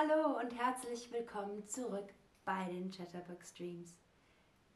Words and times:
Hallo 0.00 0.38
und 0.38 0.56
herzlich 0.56 1.10
willkommen 1.10 1.66
zurück 1.66 2.14
bei 2.44 2.66
den 2.66 2.88
Chatterbug 2.88 3.42
Streams. 3.44 3.96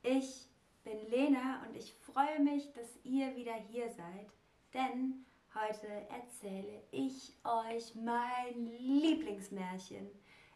Ich 0.03 0.48
bin 0.83 0.98
Lena 1.10 1.64
und 1.64 1.76
ich 1.76 1.92
freue 1.92 2.40
mich, 2.40 2.72
dass 2.72 2.88
ihr 3.04 3.37
wieder 3.37 3.54
hier 3.54 3.88
seid, 3.90 4.33
denn 4.74 5.24
heute 5.54 5.87
erzähle 6.11 6.83
ich 6.90 7.35
euch 7.44 7.94
mein 7.94 8.66
Lieblingsmärchen. 8.80 10.11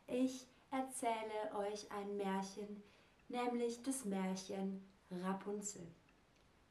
Ich 0.09 0.48
erzähle 0.73 1.55
euch 1.55 1.88
ein 1.92 2.16
Märchen, 2.16 2.83
nämlich 3.28 3.80
das 3.84 4.05
Märchen 4.05 4.84
Rapunzel. 5.12 5.87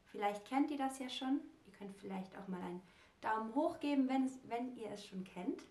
Vielleicht 0.07 0.43
kennt 0.43 0.69
ihr 0.69 0.77
das 0.77 0.99
ja 0.99 1.07
schon. 1.07 1.39
Ihr 1.65 1.71
könnt 1.77 1.95
vielleicht 1.95 2.37
auch 2.37 2.49
mal 2.49 2.61
einen 2.61 2.81
Daumen 3.21 3.55
hoch 3.55 3.79
geben, 3.79 4.09
wenn, 4.09 4.25
es, 4.25 4.37
wenn 4.49 4.75
ihr 4.75 4.91
es 4.91 5.05
schon 5.05 5.23
kennt. 5.23 5.61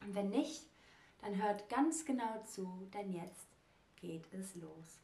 Und 0.00 0.14
wenn 0.14 0.30
nicht, 0.30 0.64
dann 1.20 1.42
hört 1.42 1.68
ganz 1.68 2.04
genau 2.04 2.42
zu, 2.44 2.88
denn 2.94 3.12
jetzt 3.12 3.48
geht 3.96 4.32
es 4.32 4.54
los. 4.54 5.00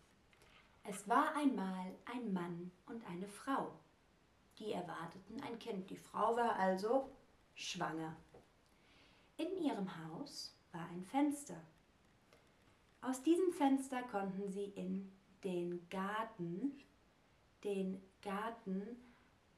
Es 0.85 1.09
war 1.09 1.35
einmal 1.35 1.95
ein 2.05 2.33
Mann 2.33 2.71
und 2.87 3.05
eine 3.09 3.27
Frau. 3.27 3.73
Die 4.59 4.73
erwarteten 4.73 5.43
ein 5.43 5.59
Kind. 5.59 5.91
Die 5.91 5.97
Frau 5.97 6.37
war 6.37 6.57
also 6.57 7.11
schwanger. 7.55 8.17
In 9.37 9.57
ihrem 9.63 9.89
Haus 10.07 10.55
war 10.73 10.87
ein 10.89 11.05
Fenster. 11.05 11.61
Aus 13.01 13.23
diesem 13.23 13.53
Fenster 13.53 14.03
konnten 14.03 14.51
sie 14.51 14.67
in 14.77 15.11
den 15.43 15.89
Garten, 15.89 16.81
den 17.65 18.03
Garten 18.23 18.97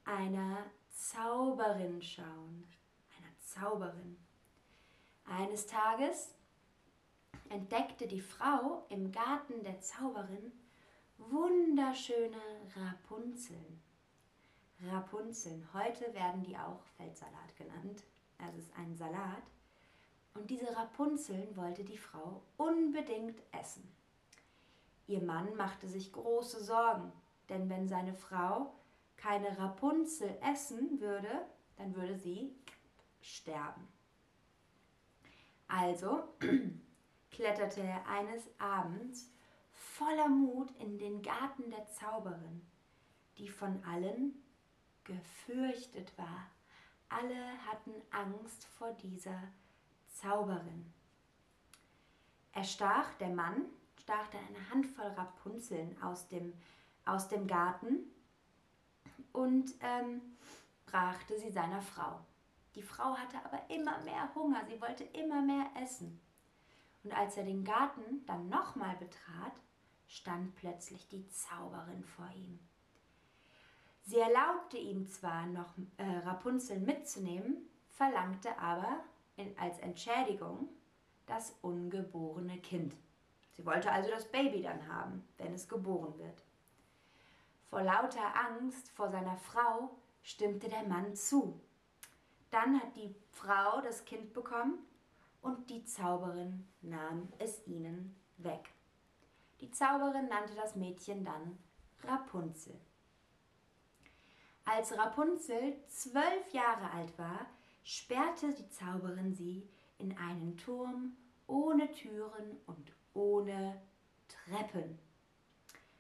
einer 0.05 0.65
Zauberin 0.91 2.01
schauen. 2.01 2.67
Einer 3.19 3.39
Zauberin. 3.39 4.17
Eines 5.27 5.67
Tages 5.67 6.35
entdeckte 7.49 8.07
die 8.07 8.21
Frau 8.21 8.87
im 8.89 9.13
Garten 9.13 9.63
der 9.63 9.81
Zauberin 9.81 10.53
wunderschöne 11.19 12.41
Rapunzeln. 12.77 13.81
Rapunzeln, 14.83 15.67
heute 15.73 16.13
werden 16.15 16.43
die 16.43 16.57
auch 16.57 16.83
Feldsalat 16.97 17.57
genannt. 17.57 18.05
Es 18.39 18.57
ist 18.57 18.77
ein 18.77 18.95
Salat. 18.95 19.43
Und 20.35 20.51
diese 20.51 20.77
Rapunzeln 20.77 21.57
wollte 21.57 21.83
die 21.83 21.97
Frau 21.97 22.43
unbedingt 22.59 23.41
essen. 23.59 23.91
Ihr 25.07 25.23
Mann 25.23 25.57
machte 25.57 25.89
sich 25.89 26.13
große 26.13 26.63
Sorgen, 26.63 27.11
denn 27.49 27.71
wenn 27.71 27.89
seine 27.89 28.13
Frau 28.13 28.75
keine 29.17 29.57
Rapunzel 29.59 30.37
essen 30.43 31.01
würde, 31.01 31.47
dann 31.77 31.95
würde 31.95 32.17
sie 32.17 32.55
sterben. 33.21 33.89
Also 35.69 36.25
kletterte 37.31 37.83
er 37.83 38.07
eines 38.07 38.45
Abends 38.59 39.31
voller 39.73 40.29
Mut 40.29 40.71
in 40.79 40.99
den 40.99 41.23
Garten 41.23 41.71
der 41.71 41.87
Zauberin, 41.89 42.67
die 43.39 43.49
von 43.49 43.83
allen 43.85 44.43
gefürchtet 45.05 46.17
war. 46.19 46.51
Alle 47.09 47.65
hatten 47.67 47.95
Angst 48.11 48.65
vor 48.65 48.93
dieser 48.95 49.41
Zauberin. 50.09 50.93
Er 52.53 52.65
stach, 52.65 53.15
der 53.15 53.29
Mann, 53.29 53.67
stachte 54.03 54.39
eine 54.39 54.71
Handvoll 54.71 55.07
Rapunzeln 55.07 56.01
aus 56.03 56.29
dem, 56.29 56.53
aus 57.05 57.29
dem 57.29 57.47
Garten 57.47 58.11
und 59.33 59.75
ähm, 59.81 60.21
brachte 60.87 61.39
sie 61.39 61.51
seiner 61.51 61.83
Frau. 61.83 62.21
Die 62.75 62.83
Frau 62.83 63.17
hatte 63.17 63.39
aber 63.45 63.69
immer 63.71 63.99
mehr 64.05 64.35
Hunger, 64.35 64.65
sie 64.67 64.81
wollte 64.81 65.05
immer 65.05 65.43
mehr 65.43 65.67
essen. 65.83 66.21
Und 67.07 67.17
als 67.17 67.37
er 67.37 67.45
den 67.45 67.63
Garten 67.63 68.27
dann 68.27 68.49
nochmal 68.49 68.97
betrat, 68.97 69.53
stand 70.09 70.57
plötzlich 70.57 71.07
die 71.07 71.25
Zauberin 71.29 72.03
vor 72.03 72.29
ihm. 72.35 72.59
Sie 74.03 74.19
erlaubte 74.19 74.77
ihm 74.77 75.07
zwar 75.07 75.47
noch 75.47 75.73
äh, 75.99 76.03
Rapunzel 76.25 76.81
mitzunehmen, 76.81 77.59
verlangte 77.91 78.59
aber 78.59 79.05
in, 79.37 79.57
als 79.57 79.79
Entschädigung 79.79 80.69
das 81.27 81.55
ungeborene 81.63 82.59
Kind. 82.59 82.97
Sie 83.53 83.65
wollte 83.65 83.93
also 83.93 84.11
das 84.11 84.25
Baby 84.25 84.63
dann 84.63 84.89
haben, 84.89 85.29
wenn 85.39 85.55
es 85.55 85.69
geboren 85.69 86.19
wird. 86.19 86.43
Vor 87.71 87.83
lauter 87.83 88.35
Angst 88.35 88.91
vor 88.91 89.11
seiner 89.11 89.37
Frau 89.37 89.97
stimmte 90.25 90.69
der 90.69 90.83
Mann 90.83 91.15
zu. 91.15 91.61
Dann 92.51 92.83
hat 92.83 92.97
die 92.97 93.15
Frau 93.31 93.81
das 93.81 94.05
Kind 94.05 94.33
bekommen 94.33 94.81
und 95.47 95.71
die 95.71 95.85
Zauberin 95.85 96.67
nahm 96.83 97.29
es 97.39 97.65
ihnen 97.69 98.17
weg. 98.39 98.69
Die 99.61 99.71
Zauberin 99.71 100.27
nannte 100.27 100.57
das 100.57 100.75
Mädchen 100.75 101.25
dann 101.25 101.57
Rapunzel. 102.03 102.75
Als 104.65 104.99
Rapunzel 104.99 105.77
zwölf 105.87 106.53
Jahre 106.53 106.91
alt 106.91 107.17
war, 107.17 107.47
sperrte 107.85 108.53
die 108.55 108.69
Zauberin 108.71 109.33
sie 109.33 109.69
in 109.99 110.19
einen 110.19 110.57
Turm 110.57 111.17
ohne 111.47 111.93
Türen 111.93 112.57
und 112.67 112.93
ohne 113.15 113.81
Treppen. 114.27 114.99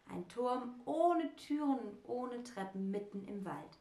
Ein 0.08 0.26
Turm 0.28 0.80
ohne 0.86 1.36
Türen, 1.36 1.98
ohne 2.02 2.42
Treppen 2.42 2.90
mitten 2.90 3.24
im 3.28 3.44
Wald. 3.44 3.78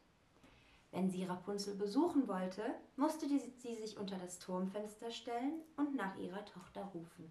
Wenn 0.96 1.10
sie 1.10 1.24
Rapunzel 1.24 1.74
besuchen 1.74 2.26
wollte, 2.26 2.74
musste 2.96 3.28
sie 3.28 3.74
sich 3.74 3.98
unter 3.98 4.16
das 4.16 4.38
Turmfenster 4.38 5.10
stellen 5.10 5.60
und 5.76 5.94
nach 5.94 6.16
ihrer 6.16 6.42
Tochter 6.46 6.84
rufen. 6.84 7.30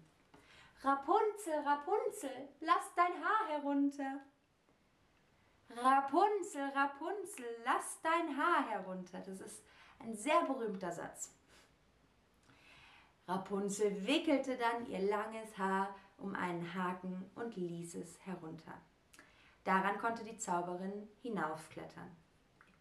Rapunzel, 0.82 1.58
Rapunzel, 1.64 2.48
lass 2.60 2.94
dein 2.94 3.12
Haar 3.24 3.48
herunter. 3.48 4.20
Rapunzel, 5.68 6.68
Rapunzel, 6.76 7.44
lass 7.64 8.00
dein 8.02 8.36
Haar 8.36 8.68
herunter. 8.68 9.18
Das 9.18 9.40
ist 9.40 9.64
ein 9.98 10.14
sehr 10.14 10.42
berühmter 10.42 10.92
Satz. 10.92 11.34
Rapunzel 13.26 14.06
wickelte 14.06 14.56
dann 14.56 14.86
ihr 14.86 15.00
langes 15.10 15.58
Haar 15.58 15.92
um 16.18 16.36
einen 16.36 16.72
Haken 16.72 17.28
und 17.34 17.56
ließ 17.56 17.96
es 17.96 18.24
herunter. 18.24 18.80
Daran 19.64 19.98
konnte 19.98 20.22
die 20.22 20.38
Zauberin 20.38 21.08
hinaufklettern. 21.20 22.16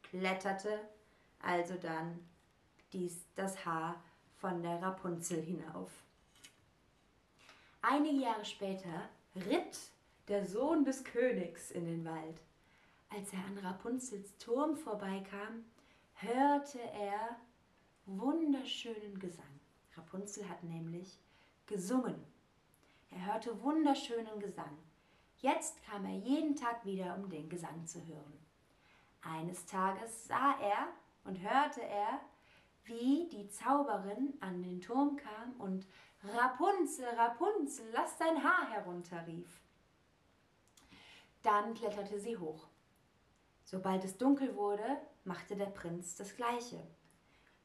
Kletterte 0.10 0.80
also 1.46 1.76
dann 1.76 2.28
dies, 2.92 3.24
das 3.36 3.66
Haar 3.66 4.02
von 4.38 4.64
der 4.64 4.82
Rapunzel 4.82 5.42
hinauf. 5.42 5.92
Einige 7.82 8.18
Jahre 8.18 8.46
später 8.46 9.10
ritt 9.36 9.78
der 10.28 10.46
Sohn 10.46 10.84
des 10.84 11.04
Königs 11.04 11.70
in 11.70 11.86
den 11.86 12.04
Wald. 12.04 12.42
Als 13.10 13.32
er 13.32 13.46
an 13.46 13.60
Rapunzels 13.60 14.36
Turm 14.40 14.76
vorbeikam, 14.76 15.66
hörte 16.16 16.80
er 16.80 17.38
wunderschönen 18.08 19.20
Gesang. 19.20 19.60
Rapunzel 19.96 20.50
hat 20.50 20.64
nämlich 20.64 21.20
gesungen. 21.68 22.16
Er 23.12 23.34
hörte 23.34 23.62
wunderschönen 23.62 24.40
Gesang. 24.40 24.78
Jetzt 25.38 25.84
kam 25.84 26.06
er 26.06 26.18
jeden 26.18 26.56
Tag 26.56 26.84
wieder, 26.86 27.16
um 27.16 27.30
den 27.30 27.48
Gesang 27.50 27.86
zu 27.86 28.04
hören. 28.08 28.45
Eines 29.25 29.66
Tages 29.66 30.28
sah 30.28 30.56
er 30.62 30.88
und 31.24 31.41
hörte 31.41 31.81
er, 31.81 32.22
wie 32.84 33.28
die 33.30 33.50
Zauberin 33.50 34.36
an 34.40 34.62
den 34.62 34.80
Turm 34.80 35.18
kam 35.18 35.59
und 35.59 35.88
Rapunzel, 36.24 37.08
Rapunzel, 37.18 37.85
lass 37.91 38.18
dein 38.18 38.44
Haar 38.44 38.69
herunter 38.69 39.25
rief. 39.25 39.62
Dann 41.41 41.74
kletterte 41.74 42.19
sie 42.19 42.38
hoch. 42.38 42.68
Sobald 43.64 44.03
es 44.03 44.17
dunkel 44.17 44.55
wurde, 44.55 44.97
machte 45.23 45.55
der 45.55 45.66
Prinz 45.66 46.16
das 46.16 46.35
gleiche. 46.35 46.85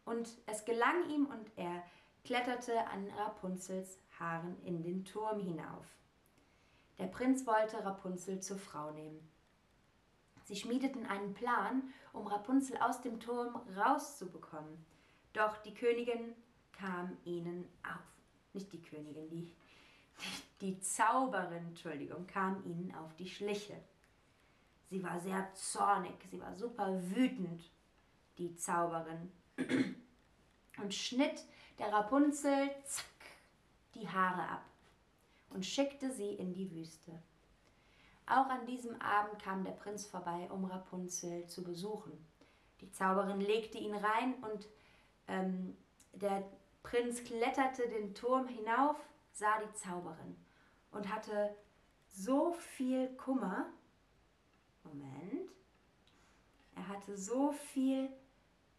Und 0.06 0.38
es 0.46 0.64
gelang 0.64 1.10
ihm 1.10 1.26
und 1.26 1.50
er 1.56 1.82
kletterte 2.24 2.86
an 2.86 3.06
Rapunzels 3.10 3.98
Haaren 4.18 4.62
in 4.64 4.82
den 4.82 5.04
Turm 5.04 5.40
hinauf. 5.40 5.86
Der 6.98 7.06
Prinz 7.06 7.46
wollte 7.46 7.84
Rapunzel 7.84 8.40
zur 8.40 8.58
Frau 8.58 8.90
nehmen. 8.92 9.29
Sie 10.50 10.56
schmiedeten 10.56 11.06
einen 11.06 11.32
Plan, 11.32 11.92
um 12.12 12.26
Rapunzel 12.26 12.76
aus 12.78 13.00
dem 13.00 13.20
Turm 13.20 13.54
rauszubekommen. 13.76 14.84
Doch 15.32 15.58
die 15.58 15.72
Königin 15.72 16.34
kam 16.72 17.16
ihnen 17.24 17.68
auf. 17.84 18.02
Nicht 18.52 18.72
die 18.72 18.82
Königin, 18.82 19.30
die, 19.30 19.48
die, 20.60 20.80
Zauberin, 20.80 21.68
Entschuldigung, 21.68 22.26
kam 22.26 22.64
ihnen 22.64 22.92
auf 22.96 23.14
die 23.14 23.28
Schliche. 23.28 23.80
Sie 24.90 25.00
war 25.04 25.20
sehr 25.20 25.54
zornig, 25.54 26.14
sie 26.28 26.40
war 26.40 26.52
super 26.56 27.00
wütend, 27.14 27.70
die 28.36 28.56
Zauberin, 28.56 29.30
und 30.78 30.92
schnitt 30.92 31.44
der 31.78 31.92
Rapunzel 31.92 32.70
zack, 32.86 33.04
die 33.94 34.08
Haare 34.08 34.48
ab 34.48 34.64
und 35.50 35.64
schickte 35.64 36.10
sie 36.10 36.34
in 36.34 36.52
die 36.52 36.72
Wüste. 36.72 37.22
Auch 38.30 38.46
an 38.46 38.64
diesem 38.64 39.00
Abend 39.02 39.42
kam 39.42 39.64
der 39.64 39.72
Prinz 39.72 40.06
vorbei, 40.06 40.48
um 40.52 40.64
Rapunzel 40.64 41.48
zu 41.48 41.64
besuchen. 41.64 42.12
Die 42.80 42.90
Zauberin 42.92 43.40
legte 43.40 43.76
ihn 43.76 43.94
rein 43.94 44.34
und 44.34 44.68
ähm, 45.26 45.76
der 46.12 46.44
Prinz 46.84 47.24
kletterte 47.24 47.88
den 47.88 48.14
Turm 48.14 48.46
hinauf, 48.46 48.96
sah 49.32 49.60
die 49.60 49.72
Zauberin 49.74 50.36
und 50.92 51.12
hatte 51.12 51.56
so 52.06 52.52
viel 52.52 53.08
Kummer. 53.16 53.66
Moment. 54.84 55.50
Er 56.76 56.86
hatte 56.86 57.16
so 57.16 57.50
viel 57.50 58.10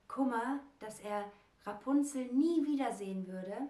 Kummer, 0.08 0.62
dass 0.80 1.02
er 1.02 1.30
Rapunzel 1.66 2.26
nie 2.28 2.66
wiedersehen 2.66 3.28
würde, 3.28 3.68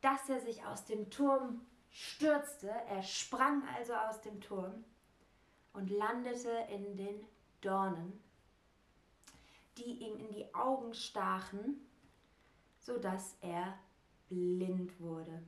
dass 0.00 0.30
er 0.30 0.40
sich 0.40 0.64
aus 0.64 0.86
dem 0.86 1.10
Turm 1.10 1.66
stürzte. 1.90 2.70
Er 2.88 3.02
sprang 3.02 3.62
also 3.76 3.94
aus 3.94 4.20
dem 4.20 4.40
Turm 4.40 4.84
und 5.72 5.90
landete 5.90 6.66
in 6.70 6.96
den 6.96 7.26
Dornen, 7.60 8.22
die 9.78 10.04
ihm 10.04 10.18
in 10.18 10.30
die 10.32 10.54
Augen 10.54 10.94
stachen, 10.94 11.86
sodass 12.78 13.36
er 13.40 13.78
blind 14.28 14.98
wurde. 15.00 15.42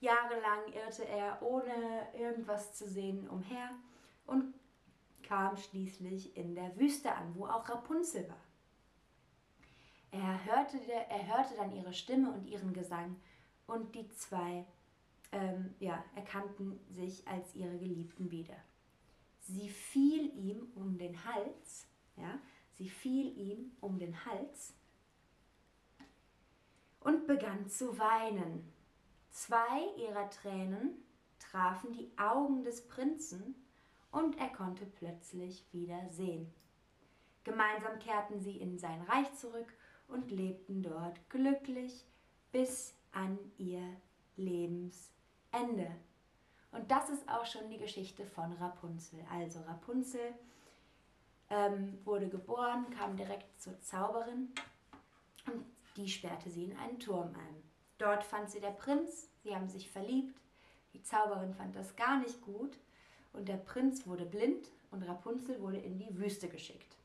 Jahrelang 0.00 0.72
irrte 0.72 1.06
er, 1.06 1.40
ohne 1.42 2.08
irgendwas 2.14 2.74
zu 2.74 2.88
sehen, 2.88 3.28
umher 3.28 3.70
und 4.26 4.52
kam 5.22 5.56
schließlich 5.56 6.36
in 6.36 6.54
der 6.54 6.76
Wüste 6.76 7.14
an, 7.14 7.34
wo 7.36 7.46
auch 7.46 7.68
Rapunzel 7.68 8.28
war. 8.28 8.36
Er 10.10 10.44
hörte, 10.44 10.78
er 10.92 11.26
hörte 11.26 11.54
dann 11.56 11.72
ihre 11.72 11.92
Stimme 11.92 12.32
und 12.32 12.46
ihren 12.46 12.72
Gesang 12.72 13.16
und 13.66 13.94
die 13.94 14.08
zwei 14.10 14.66
ähm, 15.32 15.74
ja, 15.80 16.04
erkannten 16.14 16.78
sich 16.90 17.26
als 17.26 17.54
ihre 17.54 17.78
Geliebten 17.78 18.30
wieder. 18.30 18.56
Sie 19.40 19.68
fiel 19.68 20.32
ihm 20.36 20.70
um 20.74 20.98
den 20.98 21.24
Hals, 21.24 21.88
ja, 22.16 22.38
sie 22.74 22.88
fiel 22.88 23.36
ihm 23.36 23.72
um 23.80 23.98
den 23.98 24.24
Hals 24.24 24.74
und 27.00 27.26
begann 27.26 27.68
zu 27.68 27.98
weinen. 27.98 28.72
Zwei 29.30 29.86
ihrer 29.96 30.30
Tränen 30.30 31.02
trafen 31.38 31.92
die 31.92 32.12
Augen 32.16 32.62
des 32.62 32.86
Prinzen 32.86 33.54
und 34.12 34.38
er 34.38 34.50
konnte 34.50 34.86
plötzlich 34.86 35.66
wieder 35.72 36.08
sehen. 36.10 36.52
Gemeinsam 37.44 37.98
kehrten 37.98 38.40
sie 38.40 38.58
in 38.58 38.78
sein 38.78 39.00
Reich 39.02 39.32
zurück 39.34 39.72
und 40.06 40.30
lebten 40.30 40.82
dort 40.82 41.18
glücklich 41.30 42.06
bis 42.52 42.94
an 43.10 43.38
ihr 43.56 43.82
Lebensende. 44.36 45.11
Und 46.72 46.90
das 46.90 47.10
ist 47.10 47.28
auch 47.28 47.44
schon 47.44 47.68
die 47.70 47.78
Geschichte 47.78 48.26
von 48.26 48.52
Rapunzel. 48.54 49.20
Also 49.30 49.60
Rapunzel 49.60 50.34
ähm, 51.50 51.98
wurde 52.04 52.28
geboren, 52.28 52.86
kam 52.90 53.16
direkt 53.16 53.60
zur 53.60 53.78
Zauberin 53.82 54.48
und 55.46 55.64
die 55.96 56.08
sperrte 56.08 56.50
sie 56.50 56.64
in 56.64 56.76
einen 56.78 56.98
Turm 56.98 57.34
ein. 57.34 57.62
Dort 57.98 58.24
fand 58.24 58.50
sie 58.50 58.60
der 58.60 58.70
Prinz, 58.70 59.28
sie 59.42 59.54
haben 59.54 59.68
sich 59.68 59.90
verliebt. 59.90 60.40
Die 60.94 61.02
Zauberin 61.02 61.54
fand 61.54 61.76
das 61.76 61.94
gar 61.94 62.18
nicht 62.18 62.40
gut 62.42 62.78
und 63.32 63.48
der 63.48 63.58
Prinz 63.58 64.06
wurde 64.06 64.24
blind 64.24 64.68
und 64.90 65.02
Rapunzel 65.02 65.60
wurde 65.60 65.78
in 65.78 65.98
die 65.98 66.18
Wüste 66.18 66.48
geschickt. 66.48 66.96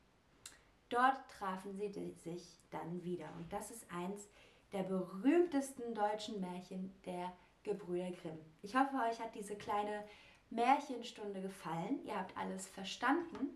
Dort 0.88 1.16
trafen 1.38 1.76
sie 1.76 1.88
sich 2.22 2.58
dann 2.70 3.04
wieder 3.04 3.28
und 3.36 3.52
das 3.52 3.70
ist 3.70 3.86
eins 3.92 4.28
der 4.72 4.82
berühmtesten 4.82 5.94
deutschen 5.94 6.40
Märchen 6.40 6.94
der 7.04 7.32
Gebrüder 7.62 8.10
Grimm. 8.12 8.38
Ich 8.62 8.74
hoffe, 8.74 8.96
euch 8.96 9.20
hat 9.20 9.34
diese 9.34 9.56
kleine 9.56 10.04
Märchenstunde 10.50 11.40
gefallen. 11.40 12.04
Ihr 12.04 12.16
habt 12.16 12.36
alles 12.36 12.66
verstanden. 12.66 13.50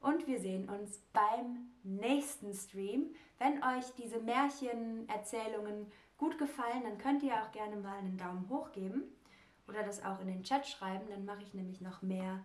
Und 0.00 0.26
wir 0.26 0.40
sehen 0.40 0.68
uns 0.68 0.98
beim 1.12 1.70
nächsten 1.82 2.54
Stream. 2.54 3.14
Wenn 3.38 3.62
euch 3.62 3.84
diese 3.98 4.18
Märchenerzählungen 4.18 5.90
gut 6.16 6.38
gefallen, 6.38 6.82
dann 6.84 6.98
könnt 6.98 7.22
ihr 7.22 7.34
auch 7.34 7.52
gerne 7.52 7.76
mal 7.76 7.98
einen 7.98 8.16
Daumen 8.16 8.48
hoch 8.48 8.72
geben 8.72 9.04
oder 9.68 9.82
das 9.82 10.04
auch 10.04 10.20
in 10.20 10.28
den 10.28 10.42
Chat 10.42 10.66
schreiben. 10.66 11.08
Dann 11.10 11.24
mache 11.24 11.42
ich 11.42 11.54
nämlich 11.54 11.80
noch 11.80 12.02
mehr 12.02 12.42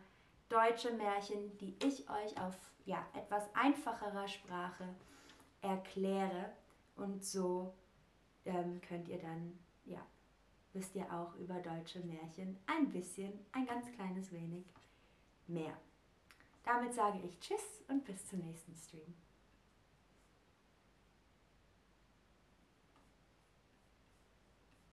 deutsche 0.50 0.92
Märchen, 0.94 1.58
die 1.58 1.76
ich 1.84 2.10
euch 2.10 2.40
auf 2.42 2.56
ja, 2.86 3.06
etwas 3.14 3.44
einfacherer 3.54 4.28
Sprache 4.28 4.88
erkläre. 5.62 6.52
Und 6.96 7.24
so 7.24 7.74
ähm, 8.46 8.82
könnt 8.88 9.08
ihr 9.08 9.18
dann, 9.18 9.58
ja, 9.86 10.00
wisst 10.76 10.94
ihr 10.96 11.12
auch 11.12 11.34
über 11.36 11.56
deutsche 11.56 12.00
Märchen 12.02 12.58
ein 12.68 12.92
bisschen, 12.92 13.34
ein 13.54 13.66
ganz 13.66 13.92
kleines 13.94 14.32
wenig 14.32 14.66
mehr. 15.48 15.76
Damit 16.64 16.94
sage 16.94 17.20
ich 17.24 17.40
Tschüss 17.40 17.82
und 17.88 18.04
bis 18.04 18.28
zum 18.28 18.40
nächsten 18.40 18.76
Stream. 18.76 19.14